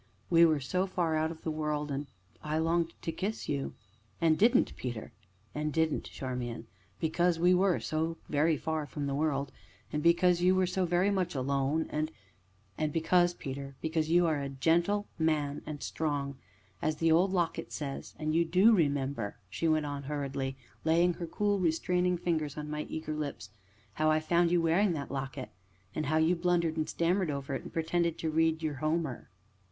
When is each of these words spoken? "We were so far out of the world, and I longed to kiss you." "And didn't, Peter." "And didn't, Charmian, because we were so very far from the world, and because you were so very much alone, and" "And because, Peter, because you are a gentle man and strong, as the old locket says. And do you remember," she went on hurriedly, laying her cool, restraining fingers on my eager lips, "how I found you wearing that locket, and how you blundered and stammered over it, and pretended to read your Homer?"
"We 0.31 0.45
were 0.45 0.59
so 0.59 0.87
far 0.87 1.15
out 1.15 1.29
of 1.29 1.43
the 1.43 1.51
world, 1.51 1.91
and 1.91 2.07
I 2.41 2.57
longed 2.57 2.95
to 3.03 3.11
kiss 3.11 3.47
you." 3.47 3.75
"And 4.19 4.35
didn't, 4.35 4.75
Peter." 4.75 5.11
"And 5.53 5.71
didn't, 5.71 6.05
Charmian, 6.05 6.65
because 6.99 7.37
we 7.37 7.53
were 7.53 7.79
so 7.79 8.17
very 8.27 8.57
far 8.57 8.87
from 8.87 9.05
the 9.05 9.13
world, 9.13 9.51
and 9.93 10.01
because 10.01 10.41
you 10.41 10.55
were 10.55 10.65
so 10.65 10.87
very 10.87 11.11
much 11.11 11.35
alone, 11.35 11.85
and" 11.91 12.09
"And 12.79 12.91
because, 12.91 13.35
Peter, 13.35 13.75
because 13.79 14.09
you 14.09 14.25
are 14.25 14.41
a 14.41 14.49
gentle 14.49 15.05
man 15.19 15.61
and 15.67 15.83
strong, 15.83 16.35
as 16.81 16.95
the 16.95 17.11
old 17.11 17.31
locket 17.31 17.71
says. 17.71 18.15
And 18.17 18.33
do 18.51 18.59
you 18.59 18.71
remember," 18.73 19.35
she 19.51 19.67
went 19.67 19.85
on 19.85 20.01
hurriedly, 20.01 20.57
laying 20.83 21.13
her 21.13 21.27
cool, 21.27 21.59
restraining 21.59 22.17
fingers 22.17 22.57
on 22.57 22.71
my 22.71 22.87
eager 22.89 23.13
lips, 23.13 23.51
"how 23.93 24.09
I 24.09 24.19
found 24.19 24.49
you 24.49 24.63
wearing 24.63 24.93
that 24.93 25.11
locket, 25.11 25.51
and 25.93 26.07
how 26.07 26.17
you 26.17 26.35
blundered 26.35 26.75
and 26.75 26.89
stammered 26.89 27.29
over 27.29 27.53
it, 27.53 27.61
and 27.61 27.71
pretended 27.71 28.17
to 28.17 28.31
read 28.31 28.63
your 28.63 28.77
Homer?" 28.77 29.29